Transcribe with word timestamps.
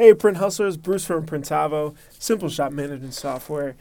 Hey, 0.00 0.14
Print 0.14 0.38
Hustlers, 0.38 0.78
Bruce 0.78 1.04
from 1.04 1.26
Printavo, 1.26 1.94
Simple 2.18 2.48
Shop 2.48 2.72
Management 2.72 3.12
Software. 3.12 3.76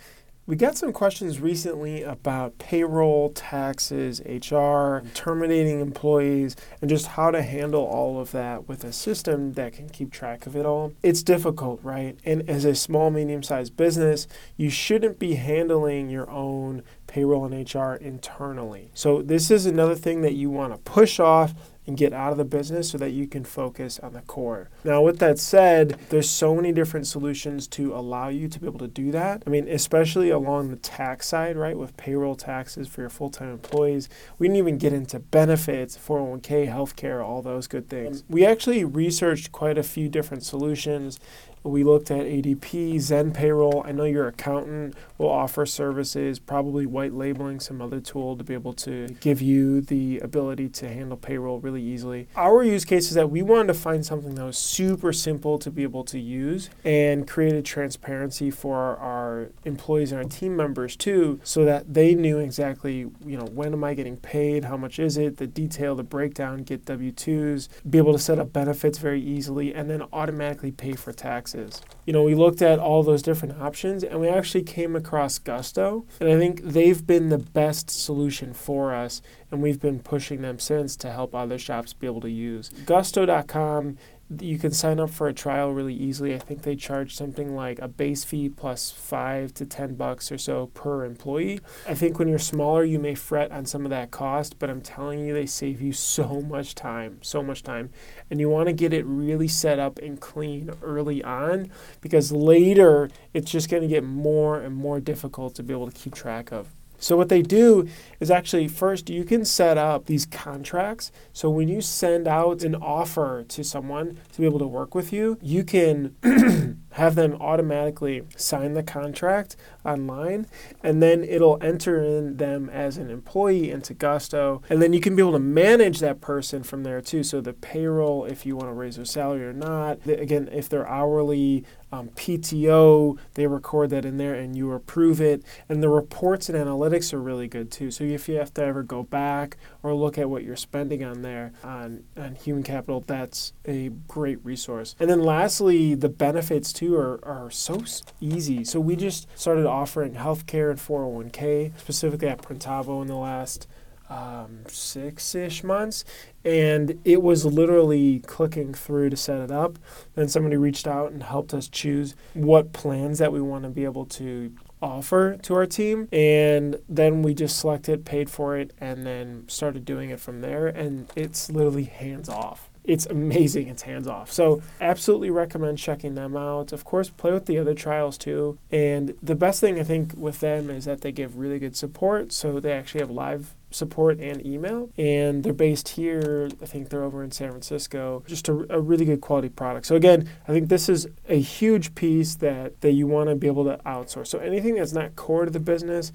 We 0.45 0.57
got 0.57 0.77
some 0.77 0.91
questions 0.91 1.39
recently 1.39 2.03
about 2.03 2.57
payroll, 2.57 3.29
taxes, 3.29 4.19
HR, 4.25 5.07
terminating 5.13 5.79
employees, 5.79 6.57
and 6.81 6.89
just 6.89 7.07
how 7.07 7.31
to 7.31 7.41
handle 7.41 7.85
all 7.85 8.19
of 8.19 8.31
that 8.31 8.67
with 8.67 8.83
a 8.83 8.91
system 8.91 9.53
that 9.53 9.71
can 9.71 9.87
keep 9.87 10.11
track 10.11 10.45
of 10.45 10.57
it 10.57 10.65
all. 10.65 10.91
It's 11.03 11.23
difficult, 11.23 11.79
right? 11.83 12.19
And 12.25 12.49
as 12.49 12.65
a 12.65 12.75
small, 12.75 13.11
medium 13.11 13.41
sized 13.41 13.77
business, 13.77 14.27
you 14.57 14.69
shouldn't 14.69 15.19
be 15.19 15.35
handling 15.35 16.09
your 16.09 16.29
own 16.29 16.83
payroll 17.07 17.45
and 17.45 17.73
HR 17.73 17.93
internally. 17.93 18.91
So, 18.93 19.21
this 19.21 19.49
is 19.49 19.65
another 19.65 19.95
thing 19.95 20.21
that 20.23 20.33
you 20.33 20.49
want 20.49 20.73
to 20.73 20.79
push 20.79 21.21
off 21.21 21.53
and 21.89 21.97
get 21.97 22.13
out 22.13 22.31
of 22.31 22.37
the 22.37 22.45
business 22.45 22.91
so 22.91 22.97
that 22.99 23.09
you 23.09 23.27
can 23.27 23.43
focus 23.43 23.99
on 23.99 24.13
the 24.13 24.21
core. 24.21 24.69
Now, 24.83 25.01
with 25.01 25.17
that 25.19 25.39
said, 25.39 25.99
there's 26.09 26.29
so 26.29 26.55
many 26.55 26.71
different 26.71 27.07
solutions 27.07 27.67
to 27.69 27.93
allow 27.95 28.29
you 28.29 28.47
to 28.47 28.59
be 28.59 28.67
able 28.67 28.79
to 28.79 28.87
do 28.87 29.11
that. 29.11 29.43
I 29.45 29.49
mean, 29.49 29.67
especially 29.67 30.29
along 30.29 30.69
the 30.69 30.75
tax 30.75 31.27
side, 31.27 31.57
right, 31.57 31.75
with 31.75 31.97
payroll 31.97 32.35
taxes 32.35 32.87
for 32.87 33.01
your 33.01 33.09
full 33.09 33.31
time 33.31 33.49
employees. 33.49 34.07
We 34.37 34.47
didn't 34.47 34.57
even 34.57 34.77
get 34.77 34.93
into 34.93 35.19
benefits, 35.19 35.97
401k, 35.97 36.71
healthcare, 36.71 37.25
all 37.25 37.41
those 37.41 37.67
good 37.67 37.89
things. 37.89 38.21
Um, 38.21 38.25
we 38.29 38.45
actually 38.45 38.85
researched 38.85 39.51
quite 39.51 39.77
a 39.77 39.83
few 39.83 40.07
different 40.07 40.43
solutions 40.43 41.19
we 41.63 41.83
looked 41.83 42.09
at 42.09 42.25
ADP, 42.25 42.95
ZenPayroll. 42.95 43.85
I 43.85 43.91
know 43.91 44.05
your 44.05 44.27
accountant 44.27 44.95
will 45.17 45.29
offer 45.29 45.65
services, 45.65 46.39
probably 46.39 46.85
white 46.85 47.13
labeling 47.13 47.59
some 47.59 47.81
other 47.81 47.99
tool 47.99 48.37
to 48.37 48.43
be 48.43 48.53
able 48.53 48.73
to 48.73 49.07
give 49.19 49.41
you 49.41 49.81
the 49.81 50.19
ability 50.19 50.69
to 50.69 50.87
handle 50.87 51.17
payroll 51.17 51.59
really 51.59 51.78
easily. 51.81 52.27
Our 52.35 52.63
use 52.63 52.85
case 52.85 53.09
is 53.09 53.15
that 53.15 53.29
we 53.29 53.41
wanted 53.41 53.67
to 53.67 53.73
find 53.73 54.05
something 54.05 54.35
that 54.35 54.43
was 54.43 54.57
super 54.57 55.13
simple 55.13 55.57
to 55.59 55.71
be 55.71 55.83
able 55.83 56.03
to 56.05 56.19
use 56.19 56.69
and 56.83 57.27
created 57.27 57.65
transparency 57.65 58.51
for 58.51 58.97
our 58.97 59.49
employees 59.65 60.11
and 60.11 60.21
our 60.21 60.29
team 60.29 60.55
members 60.55 60.95
too, 60.95 61.39
so 61.43 61.65
that 61.65 61.93
they 61.93 62.15
knew 62.15 62.39
exactly, 62.39 63.07
you 63.25 63.37
know, 63.37 63.45
when 63.45 63.73
am 63.73 63.83
I 63.83 63.93
getting 63.93 64.17
paid, 64.17 64.65
how 64.65 64.77
much 64.77 64.99
is 64.99 65.17
it, 65.17 65.37
the 65.37 65.47
detail, 65.47 65.95
the 65.95 66.03
breakdown, 66.03 66.63
get 66.63 66.85
W 66.85 67.11
2s, 67.11 67.69
be 67.89 67.97
able 67.97 68.13
to 68.13 68.19
set 68.19 68.39
up 68.39 68.53
benefits 68.53 68.97
very 68.97 69.21
easily, 69.21 69.73
and 69.73 69.89
then 69.89 70.03
automatically 70.13 70.71
pay 70.71 70.93
for 70.93 71.11
taxes. 71.11 71.81
You 72.05 72.13
know, 72.13 72.23
we 72.23 72.35
looked 72.35 72.61
at 72.61 72.79
all 72.79 73.03
those 73.03 73.21
different 73.21 73.61
options 73.61 74.03
and 74.03 74.19
we 74.19 74.27
actually 74.27 74.63
came 74.63 74.95
across 74.95 75.37
Gusto. 75.37 76.05
And 76.19 76.29
I 76.29 76.37
think 76.37 76.61
they've 76.63 77.05
been 77.05 77.29
the 77.29 77.37
best 77.37 77.89
solution 77.89 78.53
for 78.53 78.93
us. 78.93 79.21
And 79.51 79.61
we've 79.63 79.79
been 79.79 79.99
pushing 79.99 80.41
them 80.41 80.59
since 80.59 80.95
to 80.97 81.11
help 81.11 81.33
other 81.33 81.57
shops 81.69 81.93
be 81.93 82.07
able 82.07 82.21
to 82.21 82.31
use. 82.31 82.69
Gusto.com 82.85 83.97
you 84.41 84.59
can 84.59 84.71
sign 84.71 84.99
up 84.99 85.09
for 85.09 85.27
a 85.27 85.33
trial 85.33 85.71
really 85.73 85.93
easily. 85.93 86.35
I 86.35 86.37
think 86.37 86.61
they 86.61 86.75
charge 86.75 87.15
something 87.15 87.55
like 87.55 87.79
a 87.79 87.87
base 87.87 88.23
fee 88.23 88.47
plus 88.49 88.91
five 88.91 89.53
to 89.55 89.65
ten 89.65 89.95
bucks 89.95 90.31
or 90.31 90.37
so 90.37 90.67
per 90.67 91.03
employee. 91.03 91.61
I 91.87 91.95
think 91.95 92.19
when 92.19 92.27
you're 92.27 92.37
smaller, 92.37 92.83
you 92.83 92.99
may 92.99 93.15
fret 93.15 93.51
on 93.51 93.65
some 93.65 93.85
of 93.85 93.89
that 93.89 94.11
cost, 94.11 94.59
but 94.59 94.69
I'm 94.69 94.81
telling 94.81 95.19
you, 95.19 95.33
they 95.33 95.47
save 95.47 95.81
you 95.81 95.93
so 95.93 96.41
much 96.41 96.75
time, 96.75 97.17
so 97.21 97.41
much 97.41 97.63
time. 97.63 97.89
And 98.29 98.39
you 98.39 98.49
want 98.49 98.67
to 98.67 98.73
get 98.73 98.93
it 98.93 99.03
really 99.05 99.47
set 99.47 99.79
up 99.79 99.97
and 99.97 100.21
clean 100.21 100.69
early 100.83 101.23
on 101.23 101.71
because 101.99 102.31
later 102.31 103.09
it's 103.33 103.49
just 103.49 103.69
going 103.69 103.81
to 103.81 103.89
get 103.89 104.03
more 104.03 104.59
and 104.59 104.75
more 104.75 104.99
difficult 104.99 105.55
to 105.55 105.63
be 105.63 105.73
able 105.73 105.89
to 105.89 105.97
keep 105.97 106.13
track 106.13 106.51
of. 106.51 106.67
So 106.99 107.17
what 107.17 107.29
they 107.29 107.41
do 107.41 107.87
is 108.19 108.29
actually 108.29 108.67
first 108.67 109.09
you 109.09 109.23
can 109.23 109.45
set 109.45 109.77
up 109.77 110.05
these 110.05 110.25
contracts. 110.25 111.11
So 111.33 111.49
when 111.49 111.67
you 111.67 111.81
send 111.81 112.27
out 112.27 112.63
an 112.63 112.75
offer 112.75 113.43
to 113.47 113.63
someone 113.63 114.19
to 114.33 114.39
be 114.39 114.45
able 114.45 114.59
to 114.59 114.67
work 114.67 114.93
with 114.93 115.11
you, 115.11 115.37
you 115.41 115.63
can 115.63 116.15
have 116.91 117.15
them 117.15 117.35
automatically 117.39 118.23
sign 118.35 118.73
the 118.73 118.83
contract 118.83 119.55
online 119.85 120.47
and 120.83 121.01
then 121.01 121.23
it'll 121.23 121.57
enter 121.61 122.03
in 122.03 122.37
them 122.37 122.69
as 122.69 122.97
an 122.97 123.09
employee 123.09 123.71
into 123.71 123.93
Gusto 123.93 124.61
and 124.69 124.81
then 124.81 124.93
you 124.93 124.99
can 124.99 125.15
be 125.15 125.21
able 125.21 125.33
to 125.33 125.39
manage 125.39 125.99
that 125.99 126.21
person 126.21 126.63
from 126.63 126.83
there 126.83 127.01
too. 127.01 127.23
So 127.23 127.41
the 127.41 127.53
payroll 127.53 128.25
if 128.25 128.45
you 128.45 128.55
want 128.55 128.69
to 128.69 128.73
raise 128.73 128.95
their 128.95 129.05
salary 129.05 129.45
or 129.45 129.53
not. 129.53 130.05
Again, 130.07 130.49
if 130.51 130.69
they're 130.69 130.87
hourly, 130.87 131.65
um, 131.91 132.09
PTO, 132.09 133.17
they 133.33 133.47
record 133.47 133.89
that 133.89 134.05
in 134.05 134.17
there 134.17 134.35
and 134.35 134.55
you 134.55 134.71
approve 134.71 135.19
it. 135.19 135.43
And 135.67 135.81
the 135.81 135.89
reports 135.89 136.49
and 136.49 136.57
analytics 136.57 137.13
are 137.13 137.21
really 137.21 137.47
good 137.47 137.71
too. 137.71 137.91
So 137.91 138.03
if 138.03 138.29
you 138.29 138.35
have 138.35 138.53
to 138.55 138.63
ever 138.63 138.83
go 138.83 139.03
back 139.03 139.57
or 139.81 139.93
look 139.93 140.17
at 140.17 140.29
what 140.29 140.43
you're 140.43 140.55
spending 140.55 141.03
on 141.03 141.21
there 141.21 141.51
on, 141.63 142.03
on 142.15 142.35
human 142.35 142.63
capital, 142.63 143.03
that's 143.05 143.53
a 143.65 143.89
great 144.07 144.43
resource. 144.43 144.95
And 144.99 145.09
then 145.09 145.21
lastly, 145.21 145.95
the 145.95 146.09
benefits 146.09 146.71
too 146.79 146.95
are, 146.95 147.19
are 147.23 147.51
so 147.51 147.83
easy. 148.21 148.63
So 148.63 148.79
we 148.79 148.95
just 148.95 149.27
started 149.37 149.65
offering 149.65 150.13
healthcare 150.13 150.69
and 150.69 150.79
401k, 150.79 151.77
specifically 151.77 152.29
at 152.29 152.41
Printavo 152.41 153.01
in 153.01 153.07
the 153.07 153.17
last 153.17 153.67
um, 154.09 154.61
six 154.69 155.35
ish 155.35 155.61
months. 155.61 156.05
And 156.45 157.01
it 157.03 157.21
was 157.21 157.43
literally 157.43 158.19
clicking 158.19 158.73
through 158.73 159.09
to 159.09 159.17
set 159.17 159.41
it 159.41 159.51
up. 159.51 159.77
Then 160.15 160.29
somebody 160.29 160.55
reached 160.55 160.87
out 160.87 161.11
and 161.11 161.21
helped 161.21 161.53
us 161.53 161.67
choose 161.67 162.15
what 162.33 162.71
plans 162.71 163.19
that 163.19 163.33
we 163.33 163.41
want 163.41 163.65
to 163.65 163.69
be 163.69 163.83
able 163.83 164.05
to 164.05 164.53
offer 164.81 165.35
to 165.41 165.55
our 165.55 165.65
team. 165.65 166.07
And 166.13 166.79
then 166.87 167.23
we 167.23 167.33
just 167.33 167.59
selected, 167.59 168.05
paid 168.05 168.29
for 168.29 168.57
it, 168.57 168.71
and 168.79 169.05
then 169.05 169.43
started 169.49 169.83
doing 169.83 170.11
it 170.11 170.21
from 170.21 170.39
there. 170.39 170.67
And 170.67 171.11
it's 171.17 171.51
literally 171.51 171.83
hands 171.83 172.29
off 172.29 172.69
it's 172.83 173.05
amazing. 173.05 173.67
It's 173.67 173.83
hands 173.83 174.07
off. 174.07 174.31
So, 174.31 174.61
absolutely 174.81 175.29
recommend 175.29 175.77
checking 175.77 176.15
them 176.15 176.35
out. 176.35 176.71
Of 176.71 176.83
course, 176.83 177.09
play 177.09 177.31
with 177.31 177.45
the 177.45 177.57
other 177.57 177.73
trials 177.73 178.17
too. 178.17 178.57
And 178.71 179.15
the 179.21 179.35
best 179.35 179.59
thing 179.59 179.79
I 179.79 179.83
think 179.83 180.13
with 180.15 180.39
them 180.39 180.69
is 180.69 180.85
that 180.85 181.01
they 181.01 181.11
give 181.11 181.37
really 181.37 181.59
good 181.59 181.75
support. 181.75 182.31
So, 182.31 182.59
they 182.59 182.71
actually 182.71 183.01
have 183.01 183.11
live 183.11 183.55
support 183.71 184.19
and 184.19 184.43
email. 184.45 184.89
And 184.97 185.43
they're 185.43 185.53
based 185.53 185.89
here. 185.89 186.49
I 186.61 186.65
think 186.65 186.89
they're 186.89 187.03
over 187.03 187.23
in 187.23 187.31
San 187.31 187.49
Francisco. 187.51 188.23
Just 188.27 188.49
a, 188.49 188.65
a 188.73 188.79
really 188.79 189.05
good 189.05 189.21
quality 189.21 189.49
product. 189.49 189.85
So, 189.85 189.95
again, 189.95 190.29
I 190.47 190.53
think 190.53 190.69
this 190.69 190.89
is 190.89 191.07
a 191.27 191.39
huge 191.39 191.95
piece 191.95 192.35
that, 192.35 192.81
that 192.81 192.91
you 192.91 193.07
want 193.07 193.29
to 193.29 193.35
be 193.35 193.47
able 193.47 193.65
to 193.65 193.79
outsource. 193.85 194.27
So, 194.27 194.39
anything 194.39 194.75
that's 194.75 194.93
not 194.93 195.15
core 195.15 195.45
to 195.45 195.51
the 195.51 195.59
business, 195.59 196.11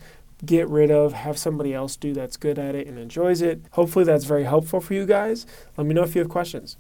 get 0.47 0.69
rid 0.69 0.91
of, 0.91 1.13
have 1.13 1.39
somebody 1.39 1.75
else 1.75 1.97
do 1.97 2.13
that's 2.13 2.37
good 2.37 2.59
at 2.59 2.75
it 2.75 2.87
and 2.87 2.99
enjoys 2.99 3.43
it. 3.43 3.63
Hopefully, 3.73 4.05
that's 4.05 4.25
very 4.25 4.45
helpful 4.45 4.81
for 4.81 4.95
you 4.95 5.07
guys. 5.07 5.47
Let 5.77 5.87
me 5.87 5.95
know 5.95 6.03
if 6.03 6.15
you 6.15 6.21
have 6.21 6.31
questions. 6.31 6.77